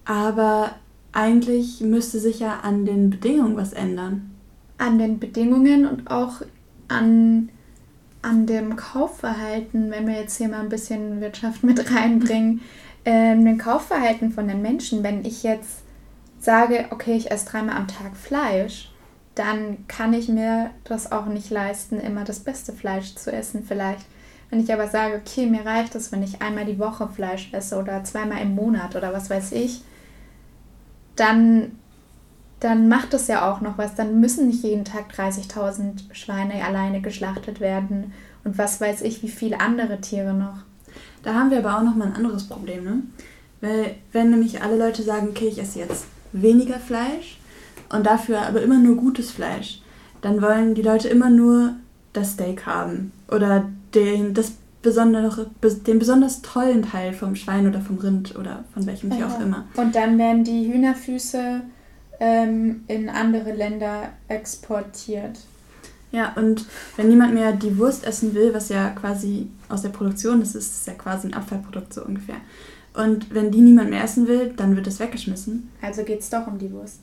[0.03, 0.71] Aber
[1.13, 4.31] eigentlich müsste sich ja an den Bedingungen was ändern.
[4.77, 6.41] An den Bedingungen und auch
[6.89, 7.47] an
[8.21, 12.61] an dem Kaufverhalten, wenn wir jetzt hier mal ein bisschen Wirtschaft mit reinbringen,
[13.05, 15.81] ähm, dem Kaufverhalten von den Menschen, wenn ich jetzt
[16.39, 18.91] sage, okay, ich esse dreimal am Tag Fleisch,
[19.35, 24.05] dann kann ich mir das auch nicht leisten, immer das beste Fleisch zu essen vielleicht.
[24.49, 27.77] Wenn ich aber sage, okay, mir reicht es, wenn ich einmal die Woche Fleisch esse
[27.77, 29.81] oder zweimal im Monat oder was weiß ich,
[31.15, 31.78] dann
[32.59, 33.95] dann macht es ja auch noch was.
[33.95, 39.29] Dann müssen nicht jeden Tag 30.000 Schweine alleine geschlachtet werden und was weiß ich, wie
[39.29, 40.57] viele andere Tiere noch.
[41.23, 43.03] Da haben wir aber auch noch mal ein anderes Problem, ne?
[43.61, 47.39] Weil wenn nämlich alle Leute sagen, okay, ich esse jetzt weniger Fleisch
[47.89, 49.81] und dafür aber immer nur gutes Fleisch,
[50.21, 51.73] dann wollen die Leute immer nur
[52.13, 55.47] das Steak haben oder den, das besondere,
[55.85, 59.27] den besonders tollen Teil vom Schwein oder vom Rind oder von welchem Tier ja.
[59.27, 59.65] auch immer.
[59.75, 61.61] Und dann werden die Hühnerfüße
[62.19, 65.39] ähm, in andere Länder exportiert.
[66.11, 70.41] Ja, und wenn niemand mehr die Wurst essen will, was ja quasi aus der Produktion
[70.41, 72.37] ist, ist es ja quasi ein Abfallprodukt so ungefähr.
[72.93, 75.69] Und wenn die niemand mehr essen will, dann wird es weggeschmissen.
[75.81, 76.99] Also geht es doch um die Wurst.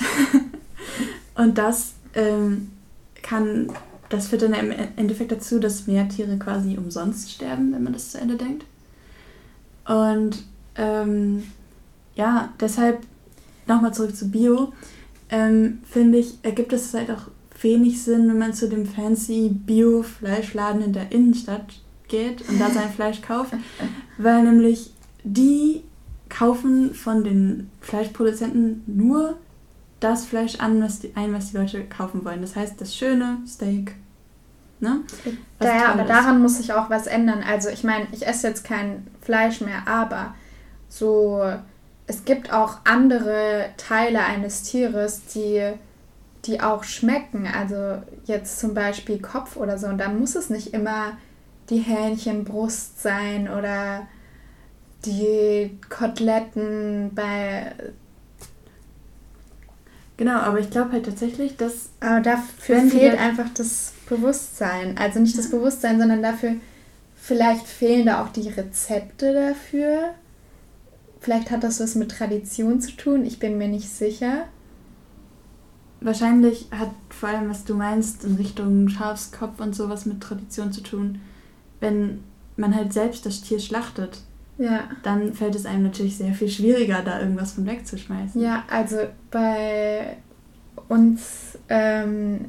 [1.34, 2.70] und das ähm,
[3.22, 3.70] kann,
[4.08, 8.12] das führt dann im Endeffekt dazu, dass mehr Tiere quasi umsonst sterben, wenn man das
[8.12, 8.64] zu Ende denkt.
[9.86, 10.42] Und
[10.76, 11.44] ähm,
[12.14, 12.98] ja, deshalb
[13.68, 14.72] nochmal zurück zu Bio.
[15.30, 17.28] Ähm, Finde ich, ergibt es halt auch
[17.60, 22.90] wenig Sinn, wenn man zu dem fancy Bio-Fleischladen in der Innenstadt geht und da sein
[22.90, 23.52] Fleisch kauft,
[24.18, 24.92] weil nämlich
[25.24, 25.82] die
[26.28, 29.38] kaufen von den Fleischproduzenten nur
[30.00, 32.40] das Fleisch an, was die, ein, was die Leute kaufen wollen.
[32.40, 33.96] Das heißt, das schöne Steak.
[34.80, 35.00] Ne?
[35.60, 37.42] Ja, aber daran muss sich auch was ändern.
[37.42, 40.34] Also ich meine, ich esse jetzt kein Fleisch mehr, aber
[40.88, 41.42] so
[42.08, 45.72] es gibt auch andere Teile eines Tieres, die,
[46.46, 47.46] die auch schmecken.
[47.46, 49.86] Also jetzt zum Beispiel Kopf oder so.
[49.88, 51.18] Und da muss es nicht immer
[51.68, 54.08] die Hähnchenbrust sein oder
[55.04, 57.72] die Koteletten bei.
[60.16, 61.90] Genau, aber ich glaube halt tatsächlich, dass.
[62.00, 64.96] Aber dafür fehlt einfach das Bewusstsein.
[64.96, 66.54] Also nicht das Bewusstsein, sondern dafür,
[67.16, 70.14] vielleicht fehlen da auch die Rezepte dafür.
[71.20, 74.44] Vielleicht hat das was mit Tradition zu tun, ich bin mir nicht sicher.
[76.00, 80.80] Wahrscheinlich hat vor allem, was du meinst, in Richtung Schafskopf und sowas mit Tradition zu
[80.80, 81.20] tun.
[81.80, 82.22] Wenn
[82.56, 84.20] man halt selbst das Tier schlachtet,
[84.58, 84.84] ja.
[85.02, 88.40] dann fällt es einem natürlich sehr viel schwieriger, da irgendwas von wegzuschmeißen.
[88.40, 88.98] Ja, also
[89.30, 90.18] bei
[90.88, 92.46] uns, ähm,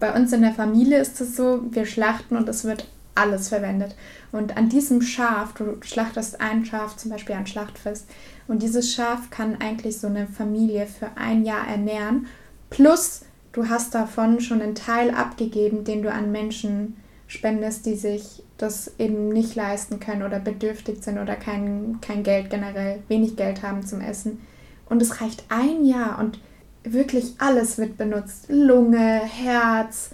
[0.00, 2.86] bei uns in der Familie ist es so, wir schlachten und es wird
[3.20, 3.94] alles verwendet.
[4.32, 8.08] Und an diesem Schaf, du schlachtest ein Schaf zum Beispiel an Schlachtfest,
[8.48, 12.26] und dieses Schaf kann eigentlich so eine Familie für ein Jahr ernähren.
[12.68, 16.96] Plus, du hast davon schon einen Teil abgegeben, den du an Menschen
[17.28, 22.50] spendest, die sich das eben nicht leisten können oder bedürftig sind oder kein, kein Geld
[22.50, 24.40] generell, wenig Geld haben zum Essen.
[24.88, 26.40] Und es reicht ein Jahr und
[26.82, 28.46] wirklich alles wird benutzt.
[28.48, 30.10] Lunge, Herz,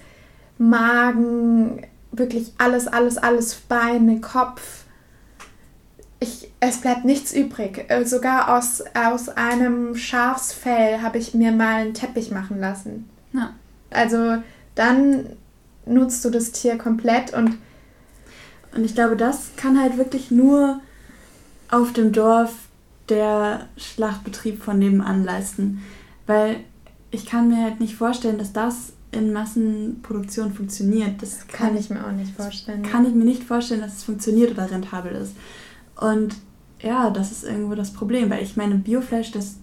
[0.58, 1.86] Magen,
[2.18, 4.84] wirklich alles, alles, alles, Beine, Kopf.
[6.18, 7.84] Ich, es bleibt nichts übrig.
[7.88, 13.08] Äh, sogar aus, aus einem Schafsfell habe ich mir mal einen Teppich machen lassen.
[13.32, 13.52] Ja.
[13.90, 14.42] Also
[14.74, 15.26] dann
[15.84, 17.58] nutzt du das Tier komplett und.
[18.74, 20.80] Und ich glaube, das kann halt wirklich nur
[21.70, 22.52] auf dem Dorf
[23.08, 25.82] der Schlachtbetrieb von nebenan leisten.
[26.26, 26.56] Weil
[27.10, 31.22] ich kann mir halt nicht vorstellen, dass das in Massenproduktion funktioniert.
[31.22, 32.82] Das kann, kann ich mir auch nicht vorstellen.
[32.82, 35.34] Kann ich mir nicht vorstellen, dass es funktioniert oder rentabel ist.
[36.00, 36.36] Und
[36.80, 39.56] ja, das ist irgendwo das Problem, weil ich meine, Biofleisch, das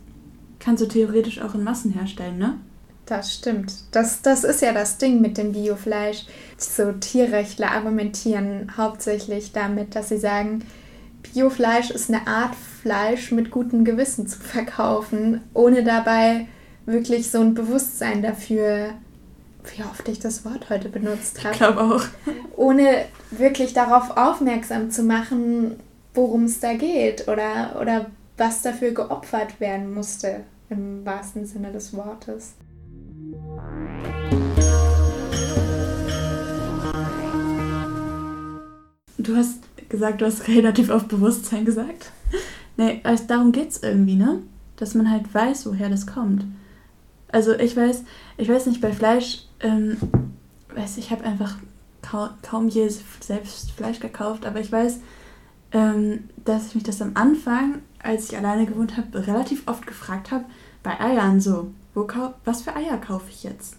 [0.60, 2.58] kannst du theoretisch auch in Massen herstellen, ne?
[3.06, 3.74] Das stimmt.
[3.92, 6.26] Das, das ist ja das Ding mit dem Biofleisch.
[6.58, 10.64] So Tierrechtler argumentieren hauptsächlich damit, dass sie sagen,
[11.22, 16.48] Biofleisch ist eine Art Fleisch mit gutem Gewissen zu verkaufen, ohne dabei
[16.86, 18.94] wirklich so ein Bewusstsein dafür
[19.76, 21.54] wie oft ich das Wort heute benutzt habe.
[21.54, 22.04] Ich glaube auch.
[22.56, 25.80] Ohne wirklich darauf aufmerksam zu machen,
[26.14, 31.96] worum es da geht oder, oder was dafür geopfert werden musste, im wahrsten Sinne des
[31.96, 32.54] Wortes.
[39.18, 42.12] Du hast gesagt, du hast relativ oft Bewusstsein gesagt.
[42.78, 44.42] Nee, also darum geht es irgendwie, ne?
[44.76, 46.44] Dass man halt weiß, woher das kommt.
[47.32, 48.04] Also ich weiß,
[48.38, 49.98] ich weiß nicht, bei Fleisch ähm,
[50.76, 51.58] weiß ich habe einfach
[52.02, 52.88] kaum, kaum je
[53.20, 55.00] selbst Fleisch gekauft, aber ich weiß,
[55.72, 60.32] ähm, dass ich mich das am Anfang, als ich alleine gewohnt habe, relativ oft gefragt
[60.32, 60.46] habe,
[60.84, 62.08] bei Eiern so, wo
[62.46, 63.78] was für Eier kaufe ich jetzt?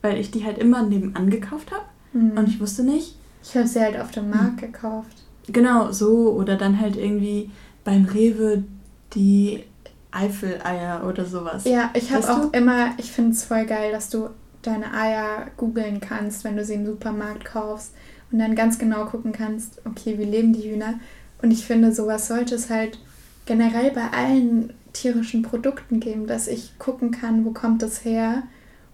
[0.00, 2.38] Weil ich die halt immer nebenan gekauft habe mhm.
[2.38, 3.16] und ich wusste nicht.
[3.42, 4.72] Ich habe sie halt auf dem Markt mhm.
[4.72, 5.24] gekauft.
[5.48, 7.50] Genau, so oder dann halt irgendwie
[7.84, 8.64] beim Rewe
[9.12, 9.64] die
[10.10, 11.64] Eifeleier oder sowas.
[11.64, 12.58] Ja, ich habe auch du?
[12.58, 14.30] immer, ich finde es voll geil, dass du
[14.66, 17.92] deine Eier googeln kannst, wenn du sie im Supermarkt kaufst
[18.30, 20.94] und dann ganz genau gucken kannst, okay, wie leben die Hühner?
[21.42, 22.98] Und ich finde, sowas sollte es halt
[23.46, 28.44] generell bei allen tierischen Produkten geben, dass ich gucken kann, wo kommt das her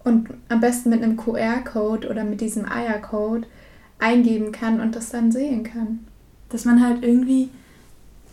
[0.03, 3.47] und am besten mit einem QR-Code oder mit diesem Eiercode
[3.99, 5.99] eingeben kann und das dann sehen kann.
[6.49, 7.49] Dass man halt irgendwie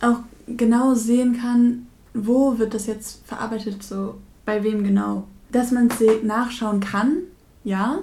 [0.01, 5.89] auch genau sehen kann, wo wird das jetzt verarbeitet, so bei wem genau dass man
[5.89, 7.17] sie nachschauen kann,
[7.63, 7.99] ja.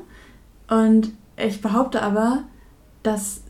[0.69, 2.45] Und ich behaupte aber,
[3.03, 3.43] dass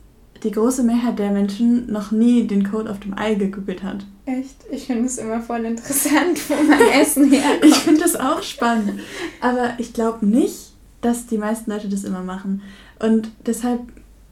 [0.43, 4.05] die große Mehrheit der Menschen noch nie den Code auf dem Ei gegoogelt hat.
[4.25, 4.65] Echt?
[4.69, 7.65] Ich finde es immer voll interessant, wo mein Essen herkommt.
[7.65, 8.99] ich finde das auch spannend.
[9.41, 12.61] Aber ich glaube nicht, dass die meisten Leute das immer machen.
[12.99, 13.81] Und deshalb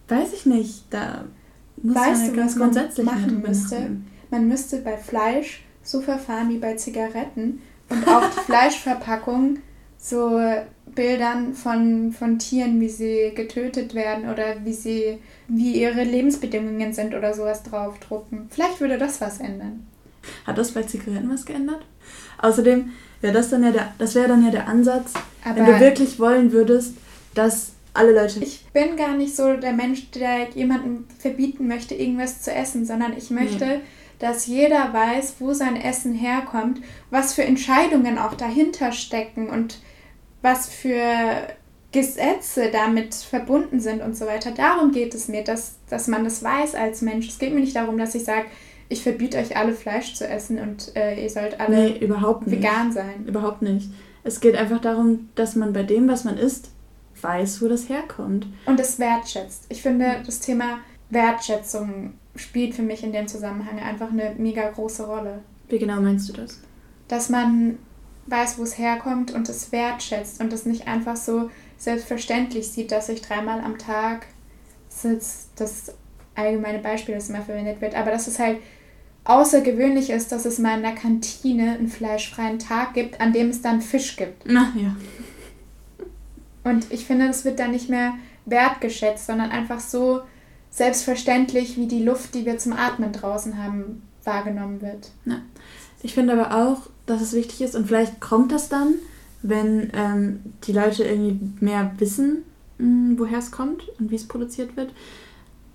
[0.08, 1.24] weiß ich nicht, da
[1.82, 3.98] muss weißt man ja ganz grundsätzlich machen müsste.
[4.32, 9.60] Man müsste bei Fleisch so verfahren wie bei Zigaretten und auf die Fleischverpackung
[9.98, 10.40] so
[10.94, 15.18] Bildern von, von Tieren, wie sie getötet werden oder wie sie,
[15.48, 18.48] wie ihre Lebensbedingungen sind oder sowas draufdrucken.
[18.50, 19.86] Vielleicht würde das was ändern.
[20.46, 21.86] Hat das bei Zigaretten was geändert?
[22.40, 25.80] Außerdem wäre das dann ja der, das wäre dann ja der Ansatz, Aber wenn du
[25.80, 26.94] wirklich wollen würdest,
[27.34, 28.44] dass alle Leute.
[28.44, 33.18] Ich bin gar nicht so der Mensch, der jemandem verbieten möchte, irgendwas zu essen, sondern
[33.18, 33.82] ich möchte, nee.
[34.20, 39.80] Dass jeder weiß, wo sein Essen herkommt, was für Entscheidungen auch dahinter stecken und
[40.42, 41.48] was für
[41.92, 44.52] Gesetze damit verbunden sind und so weiter.
[44.52, 47.28] Darum geht es mir, dass, dass man das weiß als Mensch.
[47.28, 48.46] Es geht mir nicht darum, dass ich sage,
[48.90, 53.26] ich verbiete euch alle Fleisch zu essen und äh, ihr sollt alle nee, vegan sein.
[53.26, 53.90] Überhaupt nicht.
[54.24, 56.70] Es geht einfach darum, dass man bei dem, was man isst,
[57.22, 58.48] weiß, wo das herkommt.
[58.66, 59.66] Und es wertschätzt.
[59.70, 65.06] Ich finde, das Thema Wertschätzung spielt für mich in dem Zusammenhang einfach eine mega große
[65.06, 65.42] Rolle.
[65.70, 66.62] Wie genau meinst du das?
[67.08, 67.78] Dass man
[68.28, 73.10] weiß, wo es herkommt und es wertschätzt und es nicht einfach so selbstverständlich sieht, dass
[73.10, 74.28] ich dreimal am Tag,
[74.90, 75.94] das ist das
[76.34, 78.60] allgemeine Beispiel, das immer verwendet wird, aber dass es halt
[79.26, 83.62] außergewöhnlich ist, dass es mal in der Kantine einen fleischfreien Tag gibt, an dem es
[83.62, 84.44] dann Fisch gibt.
[84.46, 84.96] Na ja.
[86.64, 88.14] Und ich finde, das wird dann nicht mehr
[88.46, 90.22] wertgeschätzt, sondern einfach so
[90.76, 95.12] selbstverständlich, wie die Luft, die wir zum Atmen draußen haben, wahrgenommen wird.
[95.26, 95.40] Ja.
[96.04, 98.96] Ich finde aber auch, dass es wichtig ist und vielleicht kommt das dann,
[99.42, 102.44] wenn ähm, die Leute irgendwie mehr wissen,
[102.78, 104.94] mh, hm, woher es kommt und wie es produziert wird.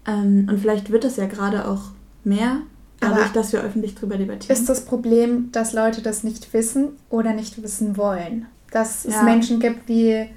[0.07, 2.59] Ähm, und vielleicht wird es ja gerade auch mehr,
[3.01, 4.55] dadurch, Aber dass wir öffentlich darüber debattieren.
[4.55, 8.47] Ist das Problem, dass Leute das nicht wissen oder nicht wissen wollen?
[8.71, 9.11] Dass ja.
[9.11, 10.29] es Menschen gibt wie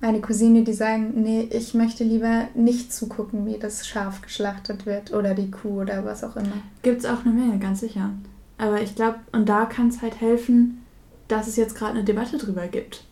[0.00, 5.12] meine Cousine, die sagen, nee, ich möchte lieber nicht zugucken, wie das Schaf geschlachtet wird
[5.12, 6.62] oder die Kuh oder was auch immer.
[6.82, 8.10] Gibt es auch eine Menge, ganz sicher.
[8.58, 10.82] Aber ich glaube, und da kann es halt helfen,
[11.28, 13.04] dass es jetzt gerade eine Debatte drüber gibt.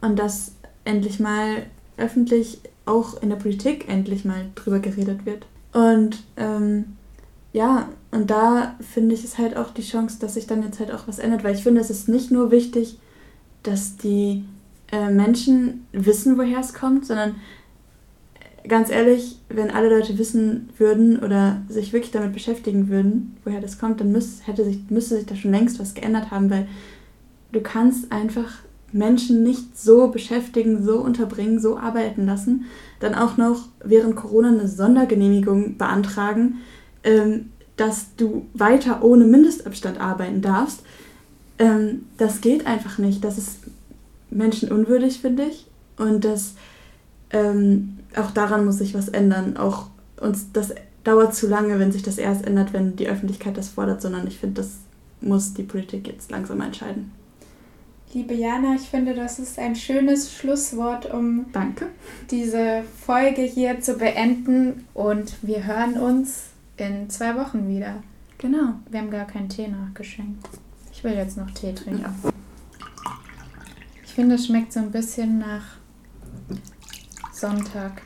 [0.00, 0.52] Und dass
[0.84, 5.46] endlich mal öffentlich, auch in der Politik, endlich mal drüber geredet wird.
[5.72, 6.96] Und ähm,
[7.52, 10.92] ja, und da finde ich es halt auch die Chance, dass sich dann jetzt halt
[10.92, 12.98] auch was ändert, weil ich finde, es ist nicht nur wichtig,
[13.62, 14.44] dass die
[14.94, 17.34] äh, Menschen wissen, woher es kommt, sondern
[18.62, 23.60] äh, ganz ehrlich, wenn alle Leute wissen würden oder sich wirklich damit beschäftigen würden, woher
[23.60, 26.68] das kommt, dann müß, hätte sich, müsste sich da schon längst was geändert haben, weil
[27.50, 28.58] du kannst einfach
[28.92, 32.66] Menschen nicht so beschäftigen, so unterbringen, so arbeiten lassen,
[33.00, 36.58] dann auch noch während Corona eine Sondergenehmigung beantragen,
[37.02, 40.84] ähm, dass du weiter ohne Mindestabstand arbeiten darfst.
[41.58, 43.24] Ähm, das geht einfach nicht.
[43.24, 43.63] Das ist
[44.34, 45.66] menschenunwürdig, finde ich.
[45.96, 46.54] Und das
[47.30, 49.56] ähm, auch daran muss sich was ändern.
[49.56, 49.88] Auch
[50.20, 54.00] uns das dauert zu lange, wenn sich das erst ändert, wenn die Öffentlichkeit das fordert,
[54.00, 54.78] sondern ich finde, das
[55.20, 57.12] muss die Politik jetzt langsam entscheiden.
[58.12, 61.86] Liebe Jana, ich finde, das ist ein schönes Schlusswort, um Danke.
[62.30, 64.86] diese Folge hier zu beenden.
[64.94, 66.44] Und wir hören uns
[66.76, 67.96] in zwei Wochen wieder.
[68.38, 68.74] Genau.
[68.88, 70.48] Wir haben gar keinen Tee nachgeschenkt.
[70.92, 72.02] Ich will jetzt noch Tee trinken.
[72.02, 72.33] Ja.
[74.14, 75.64] Ich finde, es schmeckt so ein bisschen nach
[77.32, 78.00] Sonntag.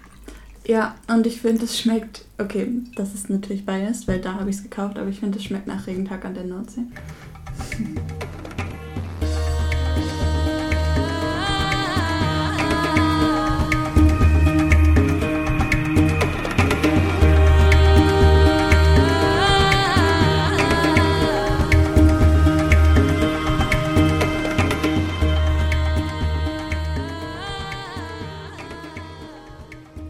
[0.66, 4.56] Ja, und ich finde, es schmeckt, okay, das ist natürlich biased, weil da habe ich
[4.56, 6.84] es gekauft, aber ich finde, es schmeckt nach Regentag an der Nordsee.